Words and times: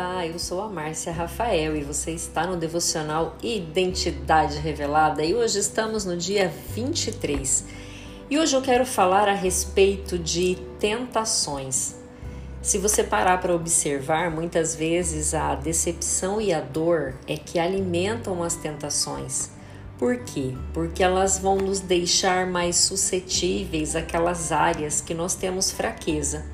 Olá, 0.00 0.24
eu 0.24 0.38
sou 0.38 0.62
a 0.62 0.68
Márcia 0.68 1.12
Rafael 1.12 1.76
e 1.76 1.82
você 1.82 2.12
está 2.12 2.46
no 2.46 2.56
devocional 2.56 3.36
Identidade 3.42 4.56
Revelada 4.58 5.24
e 5.24 5.34
hoje 5.34 5.58
estamos 5.58 6.04
no 6.04 6.16
dia 6.16 6.52
23. 6.72 7.64
E 8.30 8.38
hoje 8.38 8.54
eu 8.54 8.62
quero 8.62 8.86
falar 8.86 9.28
a 9.28 9.32
respeito 9.32 10.16
de 10.16 10.54
tentações. 10.78 11.96
Se 12.62 12.78
você 12.78 13.02
parar 13.02 13.40
para 13.40 13.52
observar, 13.52 14.30
muitas 14.30 14.72
vezes 14.72 15.34
a 15.34 15.56
decepção 15.56 16.40
e 16.40 16.54
a 16.54 16.60
dor 16.60 17.16
é 17.26 17.36
que 17.36 17.58
alimentam 17.58 18.40
as 18.44 18.54
tentações. 18.54 19.50
Por 19.98 20.18
quê? 20.18 20.54
Porque 20.72 21.02
elas 21.02 21.40
vão 21.40 21.56
nos 21.56 21.80
deixar 21.80 22.46
mais 22.46 22.76
suscetíveis 22.76 23.96
àquelas 23.96 24.52
áreas 24.52 25.00
que 25.00 25.12
nós 25.12 25.34
temos 25.34 25.72
fraqueza. 25.72 26.44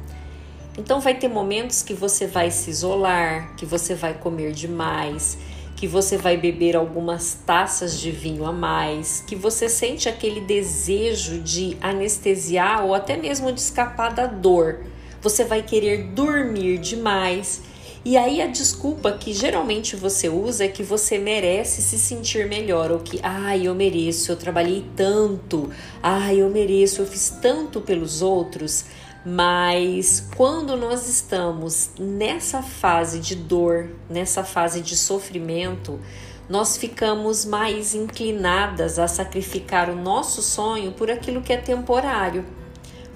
Então 0.76 1.00
vai 1.00 1.14
ter 1.14 1.28
momentos 1.28 1.82
que 1.82 1.94
você 1.94 2.26
vai 2.26 2.50
se 2.50 2.68
isolar, 2.68 3.54
que 3.56 3.64
você 3.64 3.94
vai 3.94 4.14
comer 4.14 4.52
demais, 4.52 5.38
que 5.76 5.86
você 5.86 6.16
vai 6.16 6.36
beber 6.36 6.74
algumas 6.74 7.38
taças 7.46 8.00
de 8.00 8.10
vinho 8.10 8.44
a 8.44 8.52
mais, 8.52 9.22
que 9.24 9.36
você 9.36 9.68
sente 9.68 10.08
aquele 10.08 10.40
desejo 10.40 11.40
de 11.40 11.76
anestesiar 11.80 12.84
ou 12.84 12.92
até 12.92 13.16
mesmo 13.16 13.52
de 13.52 13.60
escapar 13.60 14.12
da 14.12 14.26
dor. 14.26 14.80
Você 15.22 15.44
vai 15.44 15.62
querer 15.62 16.08
dormir 16.08 16.78
demais. 16.78 17.62
E 18.04 18.18
aí 18.18 18.42
a 18.42 18.46
desculpa 18.46 19.12
que 19.12 19.32
geralmente 19.32 19.96
você 19.96 20.28
usa 20.28 20.64
é 20.64 20.68
que 20.68 20.82
você 20.82 21.16
merece 21.16 21.80
se 21.80 21.98
sentir 21.98 22.46
melhor 22.46 22.90
ou 22.90 22.98
que, 22.98 23.18
ai, 23.22 23.60
ah, 23.60 23.64
eu 23.64 23.74
mereço, 23.74 24.30
eu 24.30 24.36
trabalhei 24.36 24.84
tanto, 24.94 25.70
ai, 26.02 26.34
ah, 26.34 26.34
eu 26.34 26.50
mereço, 26.50 27.00
eu 27.00 27.06
fiz 27.06 27.30
tanto 27.40 27.80
pelos 27.80 28.20
outros. 28.20 28.84
Mas 29.24 30.28
quando 30.36 30.76
nós 30.76 31.08
estamos 31.08 31.90
nessa 31.98 32.62
fase 32.62 33.18
de 33.20 33.34
dor, 33.34 33.88
nessa 34.08 34.44
fase 34.44 34.82
de 34.82 34.94
sofrimento, 34.94 35.98
nós 36.46 36.76
ficamos 36.76 37.46
mais 37.46 37.94
inclinadas 37.94 38.98
a 38.98 39.08
sacrificar 39.08 39.88
o 39.88 39.96
nosso 39.96 40.42
sonho 40.42 40.92
por 40.92 41.10
aquilo 41.10 41.40
que 41.40 41.54
é 41.54 41.56
temporário. 41.56 42.44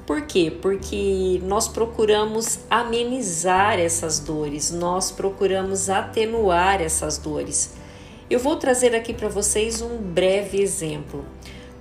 Por 0.07 0.23
quê? 0.23 0.51
Porque 0.51 1.39
nós 1.45 1.69
procuramos 1.69 2.61
amenizar 2.71 3.79
essas 3.79 4.19
dores, 4.19 4.71
nós 4.71 5.11
procuramos 5.11 5.91
atenuar 5.91 6.81
essas 6.81 7.19
dores. 7.19 7.75
Eu 8.31 8.39
vou 8.39 8.57
trazer 8.57 8.97
aqui 8.97 9.13
para 9.13 9.29
vocês 9.29 9.83
um 9.83 9.99
breve 9.99 10.63
exemplo. 10.63 11.27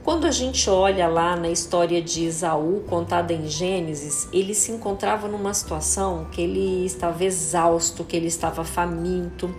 Quando 0.08 0.26
a 0.26 0.32
gente 0.32 0.70
olha 0.70 1.06
lá 1.06 1.36
na 1.36 1.50
história 1.50 2.02
de 2.02 2.24
Esaú 2.24 2.82
contada 2.88 3.34
em 3.34 3.46
Gênesis, 3.46 4.26
ele 4.32 4.56
se 4.56 4.72
encontrava 4.72 5.28
numa 5.28 5.54
situação 5.54 6.30
que 6.32 6.42
ele 6.42 6.86
estava 6.86 7.26
exausto, 7.26 8.06
que 8.06 8.16
ele 8.16 8.28
estava 8.28 8.64
faminto. 8.64 9.54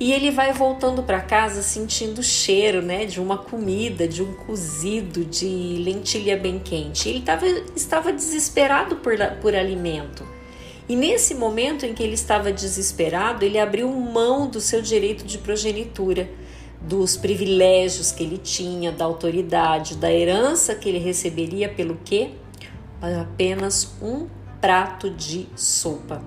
E 0.00 0.14
ele 0.14 0.30
vai 0.30 0.50
voltando 0.54 1.02
para 1.02 1.20
casa 1.20 1.60
sentindo 1.60 2.20
o 2.20 2.22
cheiro, 2.22 2.80
né, 2.80 3.04
de 3.04 3.20
uma 3.20 3.36
comida, 3.36 4.08
de 4.08 4.22
um 4.22 4.32
cozido, 4.32 5.26
de 5.26 5.46
lentilha 5.84 6.38
bem 6.38 6.58
quente. 6.58 7.10
Ele 7.10 7.20
tava, 7.20 7.46
estava 7.76 8.14
desesperado 8.14 8.96
por, 8.96 9.14
por 9.42 9.54
alimento. 9.54 10.26
E 10.88 10.96
nesse 10.96 11.34
momento 11.34 11.84
em 11.84 11.92
que 11.92 12.02
ele 12.02 12.14
estava 12.14 12.50
desesperado, 12.50 13.44
ele 13.44 13.58
abriu 13.58 13.90
mão 13.90 14.48
do 14.48 14.58
seu 14.58 14.80
direito 14.80 15.26
de 15.26 15.36
progenitura 15.36 16.30
dos 16.86 17.16
privilégios 17.16 18.12
que 18.12 18.22
ele 18.22 18.38
tinha, 18.38 18.92
da 18.92 19.04
autoridade, 19.04 19.96
da 19.96 20.12
herança 20.12 20.74
que 20.74 20.88
ele 20.88 20.98
receberia 20.98 21.68
pelo 21.68 21.98
quê? 22.04 22.30
Apenas 23.02 23.92
um 24.00 24.28
prato 24.60 25.10
de 25.10 25.48
sopa. 25.56 26.22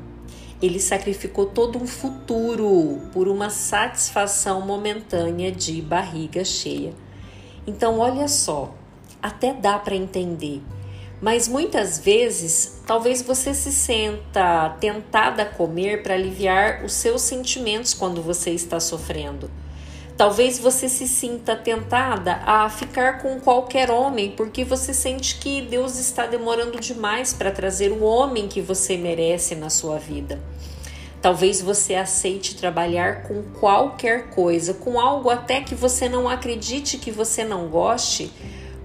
Ele 0.61 0.77
sacrificou 0.77 1.45
todo 1.45 1.81
um 1.81 1.87
futuro 1.87 2.99
por 3.13 3.30
uma 3.30 3.49
satisfação 3.49 4.59
momentânea 4.59 5.49
de 5.49 5.81
barriga 5.81 6.43
cheia. 6.43 6.93
Então, 7.65 7.99
olha 7.99 8.27
só, 8.27 8.75
até 9.21 9.53
dá 9.53 9.80
para 9.80 9.95
entender. 9.95 10.61
Mas 11.21 11.48
muitas 11.48 11.99
vezes, 11.99 12.81
talvez 12.86 13.21
você 13.21 13.53
se 13.53 13.71
senta 13.71 14.75
tentada 14.81 15.43
a 15.43 15.45
comer 15.45 16.03
para 16.03 16.15
aliviar 16.15 16.83
os 16.83 16.92
seus 16.92 17.21
sentimentos 17.21 17.93
quando 17.93 18.21
você 18.21 18.52
está 18.52 18.80
sofrendo. 18.80 19.49
Talvez 20.19 20.59
você 20.59 20.89
se 20.89 21.07
sinta 21.07 21.55
tentada 21.55 22.41
a 22.45 22.69
ficar 22.69 23.21
com 23.21 23.39
qualquer 23.39 23.89
homem 23.89 24.31
porque 24.35 24.65
você 24.65 24.93
sente 24.93 25.39
que 25.39 25.61
Deus 25.61 25.97
está 25.97 26.25
demorando 26.25 26.77
demais 26.77 27.31
para 27.31 27.52
trazer 27.52 27.89
o 27.93 28.03
homem 28.03 28.45
que 28.45 28.59
você 28.59 28.97
merece 28.97 29.55
na 29.55 29.69
sua 29.69 29.97
vida. 29.97 30.37
Talvez 31.21 31.61
você 31.61 31.95
aceite 31.95 32.57
trabalhar 32.57 33.23
com 33.23 33.43
qualquer 33.61 34.30
coisa, 34.31 34.73
com 34.73 34.99
algo 34.99 35.30
até 35.30 35.61
que 35.61 35.73
você 35.73 36.09
não 36.09 36.27
acredite 36.27 36.97
que 36.97 37.11
você 37.11 37.45
não 37.45 37.69
goste, 37.69 38.30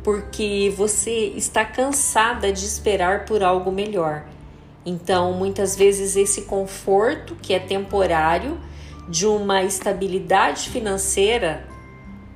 porque 0.05 0.73
você 0.77 1.33
está 1.35 1.65
cansada 1.65 2.53
de 2.53 2.65
esperar 2.65 3.25
por 3.25 3.43
algo 3.43 3.73
melhor. 3.73 4.25
Então, 4.87 5.33
muitas 5.33 5.75
vezes, 5.75 6.15
esse 6.15 6.43
conforto 6.43 7.35
que 7.43 7.53
é 7.53 7.59
temporário 7.59 8.57
de 9.09 9.27
uma 9.27 9.63
estabilidade 9.63 10.71
financeira 10.71 11.69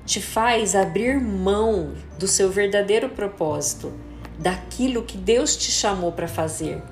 te 0.05 0.21
faz 0.21 0.75
abrir 0.75 1.21
mão 1.21 1.95
do 2.19 2.27
seu 2.27 2.51
verdadeiro 2.51 3.11
propósito, 3.11 3.93
daquilo 4.39 5.03
que 5.03 5.19
Deus 5.19 5.57
te 5.57 5.71
chamou 5.71 6.13
para 6.13 6.27
fazer. 6.29 6.83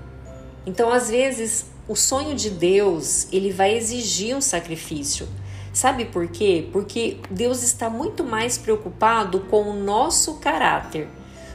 Então, 0.66 0.90
às 0.90 1.08
vezes, 1.08 1.66
o 1.88 1.94
sonho 1.94 2.34
de 2.34 2.50
Deus, 2.50 3.28
ele 3.32 3.52
vai 3.52 3.74
exigir 3.74 4.36
um 4.36 4.40
sacrifício. 4.40 5.28
Sabe 5.72 6.06
por 6.06 6.26
quê? 6.28 6.68
Porque 6.72 7.18
Deus 7.30 7.62
está 7.62 7.88
muito 7.88 8.24
mais 8.24 8.58
preocupado 8.58 9.40
com 9.40 9.62
o 9.70 9.74
nosso 9.74 10.34
caráter 10.36 11.08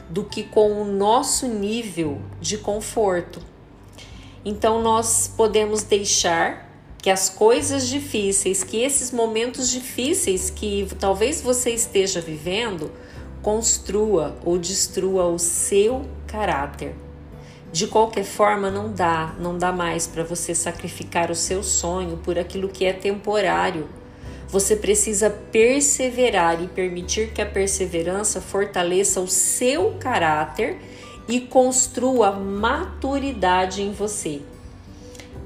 do 0.08 0.24
que 0.24 0.42
com 0.42 0.80
o 0.80 0.84
nosso 0.84 1.46
nível 1.46 2.20
de 2.40 2.58
conforto. 2.58 3.40
Então 4.44 4.82
nós 4.82 5.32
podemos 5.36 5.82
deixar 5.82 6.71
que 7.02 7.10
as 7.10 7.28
coisas 7.28 7.88
difíceis, 7.88 8.62
que 8.62 8.80
esses 8.80 9.10
momentos 9.10 9.68
difíceis 9.68 10.50
que 10.50 10.86
talvez 11.00 11.42
você 11.42 11.70
esteja 11.70 12.20
vivendo, 12.20 12.92
construa 13.42 14.36
ou 14.44 14.56
destrua 14.56 15.26
o 15.26 15.36
seu 15.36 16.06
caráter. 16.28 16.94
De 17.72 17.88
qualquer 17.88 18.24
forma, 18.24 18.70
não 18.70 18.92
dá, 18.92 19.34
não 19.40 19.58
dá 19.58 19.72
mais 19.72 20.06
para 20.06 20.22
você 20.22 20.54
sacrificar 20.54 21.28
o 21.28 21.34
seu 21.34 21.64
sonho 21.64 22.18
por 22.18 22.38
aquilo 22.38 22.68
que 22.68 22.84
é 22.84 22.92
temporário. 22.92 23.88
Você 24.46 24.76
precisa 24.76 25.28
perseverar 25.28 26.62
e 26.62 26.68
permitir 26.68 27.32
que 27.32 27.42
a 27.42 27.46
perseverança 27.46 28.40
fortaleça 28.40 29.20
o 29.20 29.26
seu 29.26 29.96
caráter 29.98 30.78
e 31.26 31.40
construa 31.40 32.30
maturidade 32.30 33.82
em 33.82 33.90
você. 33.90 34.42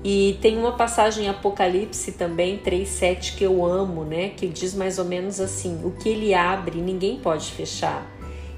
E 0.08 0.38
tem 0.40 0.56
uma 0.56 0.70
passagem 0.70 1.24
em 1.24 1.28
Apocalipse 1.28 2.12
também, 2.12 2.58
3:7 2.58 3.34
que 3.34 3.42
eu 3.42 3.66
amo, 3.66 4.04
né, 4.04 4.28
que 4.28 4.46
diz 4.46 4.72
mais 4.72 5.00
ou 5.00 5.04
menos 5.04 5.40
assim: 5.40 5.80
o 5.82 5.90
que 5.90 6.08
ele 6.08 6.32
abre, 6.32 6.80
ninguém 6.80 7.18
pode 7.18 7.50
fechar, 7.50 8.06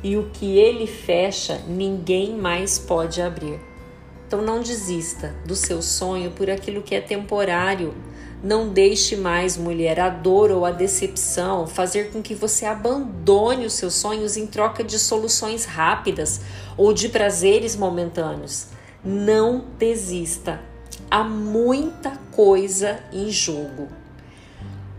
e 0.04 0.14
o 0.18 0.28
que 0.30 0.58
ele 0.58 0.86
fecha, 0.86 1.58
ninguém 1.66 2.36
mais 2.36 2.78
pode 2.78 3.22
abrir. 3.22 3.58
Então 4.26 4.42
não 4.42 4.60
desista 4.60 5.34
do 5.46 5.56
seu 5.56 5.80
sonho 5.80 6.32
por 6.32 6.50
aquilo 6.50 6.82
que 6.82 6.94
é 6.94 7.00
temporário. 7.00 7.94
Não 8.44 8.68
deixe 8.68 9.16
mais, 9.16 9.56
mulher, 9.56 9.98
a 10.00 10.10
dor 10.10 10.50
ou 10.50 10.66
a 10.66 10.70
decepção 10.70 11.66
fazer 11.66 12.10
com 12.10 12.20
que 12.20 12.34
você 12.34 12.66
abandone 12.66 13.64
os 13.64 13.72
seus 13.72 13.94
sonhos 13.94 14.36
em 14.36 14.46
troca 14.46 14.84
de 14.84 14.98
soluções 14.98 15.64
rápidas 15.64 16.42
ou 16.76 16.92
de 16.92 17.08
prazeres 17.08 17.74
momentâneos. 17.74 18.66
Não 19.02 19.64
desista 19.78 20.60
há 21.10 21.24
muita 21.24 22.12
coisa 22.32 23.00
em 23.12 23.30
jogo. 23.30 23.88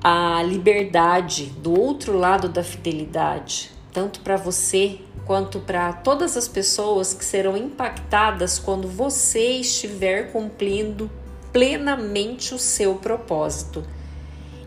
A 0.03 0.41
liberdade 0.43 1.47
do 1.57 1.77
outro 1.77 2.17
lado 2.17 2.47
da 2.47 2.63
fidelidade, 2.63 3.71
tanto 3.91 4.21
para 4.21 4.37
você 4.37 4.99
quanto 5.25 5.59
para 5.59 5.93
todas 5.93 6.35
as 6.37 6.47
pessoas 6.47 7.13
que 7.13 7.23
serão 7.23 7.55
impactadas 7.55 8.57
quando 8.57 8.87
você 8.87 9.59
estiver 9.59 10.31
cumprindo 10.31 11.09
plenamente 11.51 12.53
o 12.53 12.59
seu 12.59 12.95
propósito. 12.95 13.83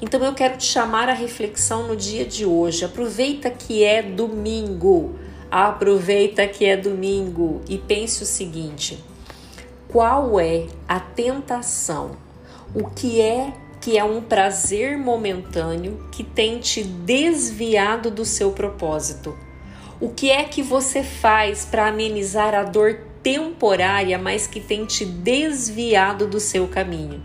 Então 0.00 0.22
eu 0.24 0.34
quero 0.34 0.58
te 0.58 0.64
chamar 0.64 1.08
à 1.08 1.14
reflexão 1.14 1.86
no 1.86 1.96
dia 1.96 2.24
de 2.24 2.44
hoje. 2.44 2.84
Aproveita 2.84 3.50
que 3.50 3.84
é 3.84 4.02
domingo. 4.02 5.14
Aproveita 5.50 6.46
que 6.46 6.64
é 6.64 6.76
domingo 6.76 7.60
e 7.68 7.78
pense 7.78 8.22
o 8.22 8.26
seguinte: 8.26 8.98
qual 9.92 10.40
é 10.40 10.66
a 10.88 10.98
tentação, 10.98 12.16
o 12.74 12.88
que 12.88 13.20
é 13.20 13.52
que 13.80 13.98
é 13.98 14.04
um 14.04 14.20
prazer 14.20 14.96
momentâneo 14.96 16.08
que 16.10 16.24
tem 16.24 16.58
te 16.58 16.82
desviado 16.82 18.10
do 18.10 18.24
seu 18.24 18.52
propósito. 18.52 19.36
O 20.00 20.08
que 20.08 20.30
é 20.30 20.44
que 20.44 20.62
você 20.62 21.02
faz 21.02 21.64
para 21.64 21.88
amenizar 21.88 22.54
a 22.54 22.62
dor 22.62 23.00
temporária, 23.22 24.18
mas 24.18 24.46
que 24.46 24.60
tem 24.60 24.84
te 24.86 25.04
desviado 25.04 26.26
do 26.26 26.38
seu 26.38 26.68
caminho? 26.68 27.22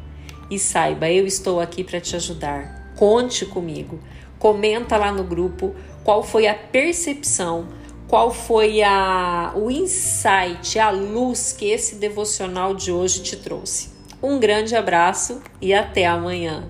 e 0.49 0.57
saiba, 0.57 1.09
eu 1.09 1.25
estou 1.25 1.59
aqui 1.59 1.83
para 1.83 1.99
te 1.99 2.15
ajudar. 2.15 2.93
Conte 2.95 3.45
comigo. 3.45 3.99
Comenta 4.39 4.97
lá 4.97 5.11
no 5.11 5.23
grupo 5.23 5.75
qual 6.03 6.23
foi 6.23 6.47
a 6.47 6.55
percepção, 6.55 7.67
qual 8.07 8.31
foi 8.31 8.81
a, 8.81 9.51
o 9.55 9.69
insight, 9.69 10.79
a 10.79 10.89
luz 10.89 11.51
que 11.51 11.65
esse 11.69 11.95
devocional 11.95 12.73
de 12.73 12.91
hoje 12.91 13.21
te 13.21 13.35
trouxe. 13.35 13.89
Um 14.23 14.39
grande 14.39 14.75
abraço 14.75 15.41
e 15.61 15.73
até 15.73 16.05
amanhã. 16.05 16.63